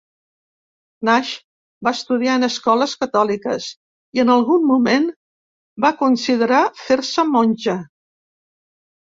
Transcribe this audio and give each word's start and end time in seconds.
Nash 1.09 1.33
va 1.87 1.91
estudiar 1.97 2.37
en 2.41 2.47
escoles 2.47 2.95
catòliques, 3.01 3.67
i 4.19 4.23
en 4.25 4.33
algun 4.37 4.65
moment 4.71 5.07
va 5.87 5.93
considerar 6.01 6.65
fer-se 6.89 7.29
monja. 7.37 7.79